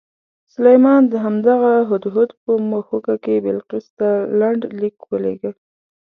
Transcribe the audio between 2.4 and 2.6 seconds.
په